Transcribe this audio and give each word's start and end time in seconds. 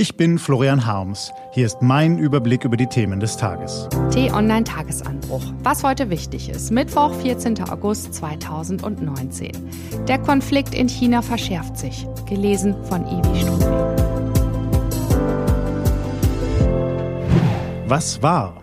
Ich 0.00 0.16
bin 0.16 0.38
Florian 0.38 0.86
Harms. 0.86 1.32
Hier 1.50 1.66
ist 1.66 1.82
mein 1.82 2.18
Überblick 2.18 2.64
über 2.64 2.76
die 2.76 2.86
Themen 2.86 3.18
des 3.18 3.36
Tages. 3.36 3.88
T-Online 4.12 4.62
Tagesanbruch. 4.62 5.42
Was 5.64 5.82
heute 5.82 6.08
wichtig 6.08 6.50
ist. 6.50 6.70
Mittwoch, 6.70 7.12
14. 7.14 7.68
August 7.68 8.14
2019. 8.14 9.50
Der 10.06 10.20
Konflikt 10.20 10.72
in 10.72 10.88
China 10.88 11.20
verschärft 11.20 11.76
sich. 11.76 12.06
Gelesen 12.28 12.76
von 12.84 13.04
Ivi 13.06 13.40
Strubel. 13.40 13.96
Was 17.88 18.22
war? 18.22 18.62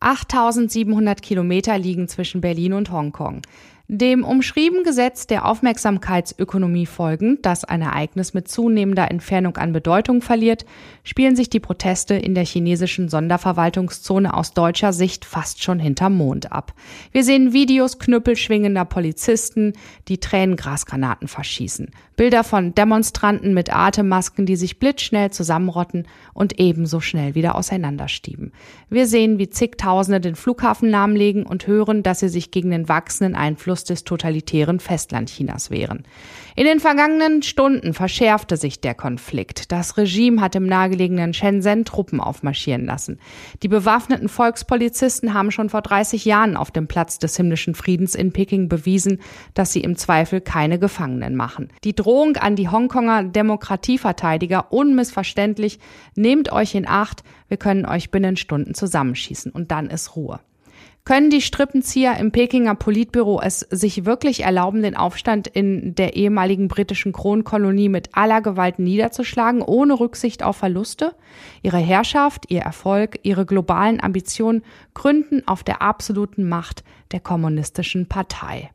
8700 0.00 1.20
Kilometer 1.20 1.76
liegen 1.76 2.08
zwischen 2.08 2.40
Berlin 2.40 2.72
und 2.72 2.90
Hongkong. 2.90 3.42
Dem 3.86 4.24
umschrieben 4.24 4.82
Gesetz 4.82 5.26
der 5.26 5.44
Aufmerksamkeitsökonomie 5.44 6.86
folgend, 6.86 7.44
das 7.44 7.64
ein 7.64 7.82
Ereignis 7.82 8.32
mit 8.32 8.48
zunehmender 8.48 9.10
Entfernung 9.10 9.58
an 9.58 9.74
Bedeutung 9.74 10.22
verliert, 10.22 10.64
spielen 11.02 11.36
sich 11.36 11.50
die 11.50 11.60
Proteste 11.60 12.14
in 12.14 12.34
der 12.34 12.46
chinesischen 12.46 13.10
Sonderverwaltungszone 13.10 14.32
aus 14.32 14.54
deutscher 14.54 14.94
Sicht 14.94 15.26
fast 15.26 15.62
schon 15.62 15.78
hinterm 15.78 16.16
Mond 16.16 16.50
ab. 16.50 16.72
Wir 17.12 17.24
sehen 17.24 17.52
Videos 17.52 17.98
knüppelschwingender 17.98 18.86
Polizisten, 18.86 19.74
die 20.08 20.18
Tränengrasgranaten 20.18 21.28
verschießen. 21.28 21.90
Bilder 22.16 22.44
von 22.44 22.74
Demonstranten 22.74 23.52
mit 23.52 23.74
Atemmasken, 23.74 24.46
die 24.46 24.56
sich 24.56 24.78
blitzschnell 24.78 25.30
zusammenrotten 25.30 26.06
und 26.32 26.58
ebenso 26.58 27.00
schnell 27.00 27.34
wieder 27.34 27.54
auseinanderstieben. 27.56 28.52
Wir 28.88 29.06
sehen, 29.06 29.38
wie 29.38 29.50
zigtausende 29.50 30.20
den 30.20 30.36
Flughafen 30.36 30.88
lahmlegen 30.88 31.44
und 31.44 31.66
hören, 31.66 32.02
dass 32.02 32.20
sie 32.20 32.28
sich 32.28 32.50
gegen 32.50 32.70
den 32.70 32.88
wachsenden 32.88 33.34
Einfluss 33.34 33.73
Einfluss 33.74 33.84
des 33.84 34.04
totalitären 34.04 34.78
Festlandchinas 34.78 35.70
wären. 35.70 36.04
In 36.54 36.64
den 36.64 36.78
vergangenen 36.78 37.42
Stunden 37.42 37.92
verschärfte 37.92 38.56
sich 38.56 38.80
der 38.80 38.94
Konflikt. 38.94 39.72
Das 39.72 39.96
Regime 39.96 40.40
hat 40.40 40.54
im 40.54 40.66
nahegelegenen 40.66 41.34
Shenzhen 41.34 41.84
Truppen 41.84 42.20
aufmarschieren 42.20 42.86
lassen. 42.86 43.18
Die 43.64 43.68
bewaffneten 43.68 44.28
Volkspolizisten 44.28 45.34
haben 45.34 45.50
schon 45.50 45.70
vor 45.70 45.82
30 45.82 46.24
Jahren 46.24 46.56
auf 46.56 46.70
dem 46.70 46.86
Platz 46.86 47.18
des 47.18 47.36
himmlischen 47.36 47.74
Friedens 47.74 48.14
in 48.14 48.32
Peking 48.32 48.68
bewiesen, 48.68 49.18
dass 49.54 49.72
sie 49.72 49.80
im 49.80 49.96
Zweifel 49.96 50.40
keine 50.40 50.78
Gefangenen 50.78 51.34
machen. 51.34 51.70
Die 51.82 51.96
Drohung 51.96 52.36
an 52.36 52.54
die 52.54 52.68
Hongkonger 52.68 53.24
Demokratieverteidiger 53.24 54.72
unmissverständlich, 54.72 55.80
nehmt 56.14 56.52
euch 56.52 56.76
in 56.76 56.86
Acht, 56.86 57.24
wir 57.48 57.56
können 57.56 57.86
euch 57.86 58.12
binnen 58.12 58.36
Stunden 58.36 58.74
zusammenschießen 58.74 59.50
und 59.50 59.72
dann 59.72 59.90
ist 59.90 60.14
Ruhe. 60.14 60.38
Können 61.06 61.28
die 61.28 61.42
Strippenzieher 61.42 62.16
im 62.16 62.32
Pekinger 62.32 62.74
Politbüro 62.74 63.38
es 63.38 63.60
sich 63.60 64.06
wirklich 64.06 64.44
erlauben, 64.44 64.80
den 64.80 64.96
Aufstand 64.96 65.46
in 65.46 65.94
der 65.94 66.16
ehemaligen 66.16 66.66
britischen 66.66 67.12
Kronkolonie 67.12 67.90
mit 67.90 68.16
aller 68.16 68.40
Gewalt 68.40 68.78
niederzuschlagen, 68.78 69.60
ohne 69.60 70.00
Rücksicht 70.00 70.42
auf 70.42 70.56
Verluste? 70.56 71.14
Ihre 71.60 71.76
Herrschaft, 71.76 72.50
ihr 72.50 72.62
Erfolg, 72.62 73.18
ihre 73.22 73.44
globalen 73.44 74.02
Ambitionen 74.02 74.62
gründen 74.94 75.46
auf 75.46 75.62
der 75.62 75.82
absoluten 75.82 76.48
Macht 76.48 76.84
der 77.12 77.20
kommunistischen 77.20 78.08
Partei. 78.08 78.70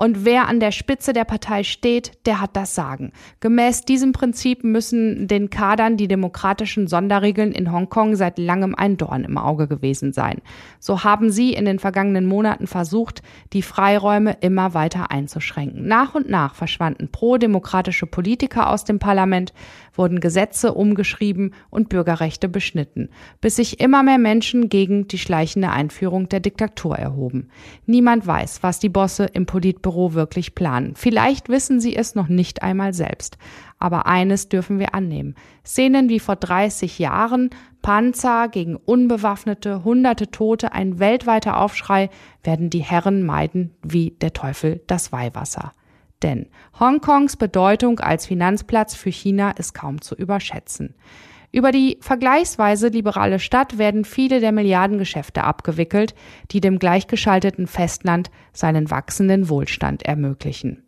Und 0.00 0.24
wer 0.24 0.48
an 0.48 0.60
der 0.60 0.72
Spitze 0.72 1.12
der 1.12 1.26
Partei 1.26 1.62
steht, 1.62 2.12
der 2.24 2.40
hat 2.40 2.56
das 2.56 2.74
Sagen. 2.74 3.12
Gemäß 3.40 3.82
diesem 3.82 4.12
Prinzip 4.12 4.64
müssen 4.64 5.28
den 5.28 5.50
Kadern 5.50 5.98
die 5.98 6.08
demokratischen 6.08 6.86
Sonderregeln 6.86 7.52
in 7.52 7.70
Hongkong 7.70 8.16
seit 8.16 8.38
langem 8.38 8.74
ein 8.74 8.96
Dorn 8.96 9.24
im 9.24 9.36
Auge 9.36 9.68
gewesen 9.68 10.14
sein. 10.14 10.40
So 10.78 11.04
haben 11.04 11.30
sie 11.30 11.52
in 11.52 11.66
den 11.66 11.78
vergangenen 11.78 12.24
Monaten 12.24 12.66
versucht, 12.66 13.20
die 13.52 13.60
Freiräume 13.60 14.38
immer 14.40 14.72
weiter 14.72 15.10
einzuschränken. 15.10 15.86
Nach 15.86 16.14
und 16.14 16.30
nach 16.30 16.54
verschwanden 16.54 17.10
pro-demokratische 17.12 18.06
Politiker 18.06 18.70
aus 18.70 18.84
dem 18.84 19.00
Parlament, 19.00 19.52
wurden 19.92 20.20
Gesetze 20.20 20.72
umgeschrieben 20.72 21.52
und 21.68 21.90
Bürgerrechte 21.90 22.48
beschnitten, 22.48 23.10
bis 23.42 23.56
sich 23.56 23.80
immer 23.80 24.02
mehr 24.02 24.16
Menschen 24.16 24.70
gegen 24.70 25.08
die 25.08 25.18
schleichende 25.18 25.68
Einführung 25.68 26.30
der 26.30 26.40
Diktatur 26.40 26.96
erhoben. 26.96 27.50
Niemand 27.84 28.26
weiß, 28.26 28.62
was 28.62 28.78
die 28.78 28.88
Bosse 28.88 29.26
im 29.26 29.44
Politbüro 29.44 29.89
wirklich 30.14 30.54
planen. 30.54 30.94
Vielleicht 30.96 31.48
wissen 31.48 31.80
sie 31.80 31.96
es 31.96 32.14
noch 32.14 32.28
nicht 32.28 32.62
einmal 32.62 32.92
selbst. 32.92 33.38
Aber 33.78 34.06
eines 34.06 34.48
dürfen 34.48 34.78
wir 34.78 34.94
annehmen. 34.94 35.34
Szenen 35.64 36.08
wie 36.08 36.20
vor 36.20 36.36
30 36.36 36.98
Jahren, 36.98 37.50
Panzer 37.82 38.48
gegen 38.48 38.76
unbewaffnete, 38.76 39.84
hunderte 39.84 40.30
Tote, 40.30 40.72
ein 40.72 40.98
weltweiter 40.98 41.60
Aufschrei, 41.60 42.10
werden 42.42 42.70
die 42.70 42.82
Herren 42.82 43.22
meiden 43.24 43.74
wie 43.82 44.12
der 44.20 44.32
Teufel 44.32 44.82
das 44.86 45.12
Weihwasser. 45.12 45.72
Denn 46.22 46.48
Hongkongs 46.78 47.36
Bedeutung 47.36 48.00
als 48.00 48.26
Finanzplatz 48.26 48.94
für 48.94 49.10
China 49.10 49.52
ist 49.52 49.72
kaum 49.72 50.02
zu 50.02 50.14
überschätzen. 50.14 50.94
Über 51.52 51.72
die 51.72 51.98
vergleichsweise 52.00 52.88
liberale 52.88 53.40
Stadt 53.40 53.76
werden 53.76 54.04
viele 54.04 54.40
der 54.40 54.52
Milliardengeschäfte 54.52 55.42
abgewickelt, 55.42 56.14
die 56.52 56.60
dem 56.60 56.78
gleichgeschalteten 56.78 57.66
Festland 57.66 58.30
seinen 58.52 58.90
wachsenden 58.90 59.48
Wohlstand 59.48 60.04
ermöglichen. 60.04 60.84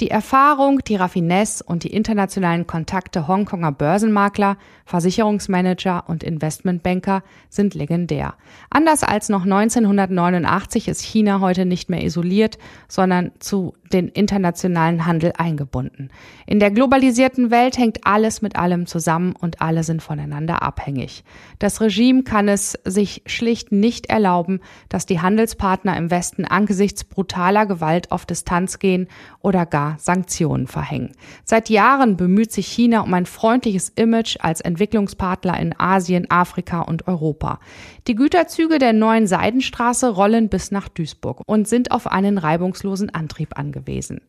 Die 0.00 0.10
Erfahrung, 0.10 0.80
die 0.80 0.96
Raffinesse 0.96 1.62
und 1.62 1.84
die 1.84 1.92
internationalen 1.92 2.66
Kontakte 2.66 3.28
Hongkonger 3.28 3.70
Börsenmakler, 3.70 4.56
Versicherungsmanager 4.86 6.08
und 6.08 6.24
Investmentbanker 6.24 7.22
sind 7.48 7.74
legendär. 7.74 8.34
Anders 8.70 9.04
als 9.04 9.28
noch 9.28 9.44
1989 9.44 10.88
ist 10.88 11.00
China 11.00 11.38
heute 11.38 11.64
nicht 11.64 11.90
mehr 11.90 12.02
isoliert, 12.02 12.58
sondern 12.88 13.30
zu 13.38 13.74
den 13.92 14.08
internationalen 14.08 15.06
Handel 15.06 15.32
eingebunden. 15.38 16.10
In 16.44 16.58
der 16.58 16.72
globalisierten 16.72 17.52
Welt 17.52 17.78
hängt 17.78 18.04
alles 18.04 18.42
mit 18.42 18.56
allem 18.56 18.86
zusammen 18.86 19.36
und 19.38 19.60
alle 19.60 19.84
sind 19.84 20.02
voneinander 20.02 20.62
abhängig. 20.62 21.22
Das 21.60 21.80
Regime 21.80 22.24
kann 22.24 22.48
es 22.48 22.72
sich 22.84 23.22
schlicht 23.26 23.70
nicht 23.70 24.06
erlauben, 24.06 24.58
dass 24.88 25.06
die 25.06 25.20
Handelspartner 25.20 25.96
im 25.96 26.10
Westen 26.10 26.44
angesichts 26.44 27.04
brutaler 27.04 27.66
Gewalt 27.66 28.10
auf 28.10 28.26
Distanz 28.26 28.80
gehen 28.80 29.06
oder 29.40 29.66
gar 29.66 29.83
Sanktionen 29.98 30.66
verhängen. 30.66 31.12
Seit 31.44 31.68
Jahren 31.68 32.16
bemüht 32.16 32.52
sich 32.52 32.66
China 32.66 33.00
um 33.00 33.14
ein 33.14 33.26
freundliches 33.26 33.90
Image 33.90 34.36
als 34.40 34.60
Entwicklungspartner 34.60 35.58
in 35.60 35.74
Asien, 35.78 36.30
Afrika 36.30 36.80
und 36.82 37.06
Europa. 37.06 37.60
Die 38.06 38.14
Güterzüge 38.14 38.78
der 38.78 38.92
neuen 38.92 39.26
Seidenstraße 39.26 40.08
rollen 40.08 40.48
bis 40.48 40.70
nach 40.70 40.88
Duisburg 40.88 41.42
und 41.46 41.68
sind 41.68 41.90
auf 41.90 42.06
einen 42.06 42.38
reibungslosen 42.38 43.10
Antrieb 43.10 43.58
angewiesen. 43.58 44.20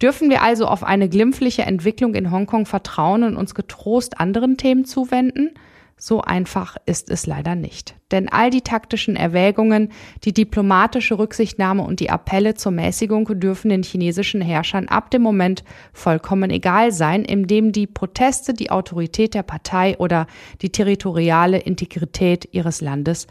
Dürfen 0.00 0.30
wir 0.30 0.42
also 0.42 0.66
auf 0.66 0.82
eine 0.82 1.08
glimpfliche 1.08 1.62
Entwicklung 1.62 2.14
in 2.14 2.30
Hongkong 2.30 2.66
vertrauen 2.66 3.22
und 3.22 3.36
uns 3.36 3.54
getrost 3.54 4.18
anderen 4.18 4.56
Themen 4.56 4.84
zuwenden? 4.84 5.50
So 6.04 6.20
einfach 6.20 6.76
ist 6.84 7.12
es 7.12 7.28
leider 7.28 7.54
nicht. 7.54 7.94
Denn 8.10 8.28
all 8.28 8.50
die 8.50 8.62
taktischen 8.62 9.14
Erwägungen, 9.14 9.92
die 10.24 10.34
diplomatische 10.34 11.16
Rücksichtnahme 11.16 11.84
und 11.84 12.00
die 12.00 12.10
Appelle 12.10 12.54
zur 12.54 12.72
Mäßigung 12.72 13.38
dürfen 13.38 13.68
den 13.68 13.84
chinesischen 13.84 14.40
Herrschern 14.40 14.88
ab 14.88 15.12
dem 15.12 15.22
Moment 15.22 15.62
vollkommen 15.92 16.50
egal 16.50 16.90
sein, 16.90 17.24
in 17.24 17.46
dem 17.46 17.70
die 17.70 17.86
Proteste 17.86 18.52
die 18.52 18.72
Autorität 18.72 19.34
der 19.34 19.44
Partei 19.44 19.96
oder 19.96 20.26
die 20.60 20.70
territoriale 20.70 21.58
Integrität 21.58 22.48
ihres 22.50 22.80
Landes 22.80 23.28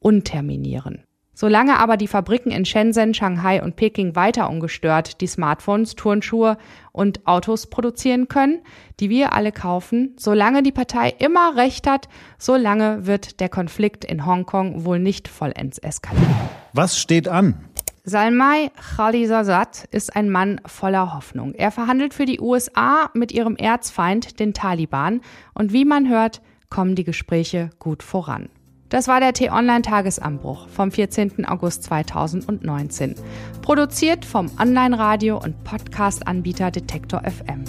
unterminieren. 0.00 1.04
Solange 1.40 1.78
aber 1.78 1.96
die 1.96 2.08
Fabriken 2.08 2.50
in 2.50 2.64
Shenzhen, 2.64 3.14
Shanghai 3.14 3.62
und 3.62 3.76
Peking 3.76 4.16
weiter 4.16 4.50
ungestört 4.50 5.20
die 5.20 5.28
Smartphones, 5.28 5.94
Turnschuhe 5.94 6.58
und 6.90 7.28
Autos 7.28 7.68
produzieren 7.68 8.26
können, 8.26 8.58
die 8.98 9.08
wir 9.08 9.34
alle 9.34 9.52
kaufen, 9.52 10.16
solange 10.18 10.64
die 10.64 10.72
Partei 10.72 11.14
immer 11.20 11.54
recht 11.54 11.86
hat, 11.86 12.08
solange 12.38 13.06
wird 13.06 13.38
der 13.38 13.48
Konflikt 13.48 14.04
in 14.04 14.26
Hongkong 14.26 14.84
wohl 14.84 14.98
nicht 14.98 15.28
vollends 15.28 15.78
eskalieren. 15.78 16.34
Was 16.72 16.98
steht 16.98 17.28
an? 17.28 17.54
Salmai 18.02 18.72
Khalizazad 18.96 19.84
ist 19.92 20.16
ein 20.16 20.30
Mann 20.30 20.60
voller 20.66 21.14
Hoffnung. 21.14 21.54
Er 21.54 21.70
verhandelt 21.70 22.14
für 22.14 22.24
die 22.24 22.40
USA 22.40 23.10
mit 23.14 23.30
ihrem 23.30 23.54
Erzfeind, 23.54 24.40
den 24.40 24.54
Taliban, 24.54 25.20
und 25.54 25.72
wie 25.72 25.84
man 25.84 26.08
hört, 26.08 26.42
kommen 26.68 26.96
die 26.96 27.04
Gespräche 27.04 27.70
gut 27.78 28.02
voran. 28.02 28.48
Das 28.88 29.06
war 29.06 29.20
der 29.20 29.34
T-Online-Tagesanbruch 29.34 30.66
vom 30.68 30.90
14. 30.90 31.44
August 31.44 31.82
2019. 31.84 33.16
Produziert 33.60 34.24
vom 34.24 34.50
Online-Radio- 34.58 35.38
und 35.38 35.62
Podcast-Anbieter 35.62 36.70
Detektor 36.70 37.20
FM. 37.20 37.64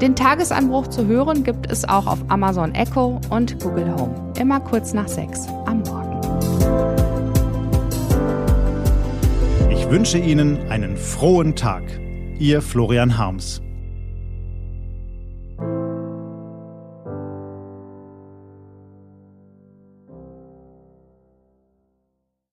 Den 0.00 0.16
Tagesanbruch 0.16 0.86
zu 0.86 1.06
hören 1.06 1.44
gibt 1.44 1.70
es 1.70 1.86
auch 1.86 2.06
auf 2.06 2.18
Amazon 2.28 2.74
Echo 2.74 3.20
und 3.28 3.60
Google 3.60 3.94
Home. 3.94 4.32
Immer 4.38 4.60
kurz 4.60 4.94
nach 4.94 5.06
sechs 5.06 5.48
am 5.66 5.82
Morgen. 5.82 6.18
Ich 9.70 9.86
wünsche 9.90 10.16
Ihnen 10.16 10.70
einen 10.70 10.96
frohen 10.96 11.54
Tag. 11.56 11.82
Ihr 12.38 12.62
Florian 12.62 13.18
Harms. 13.18 13.60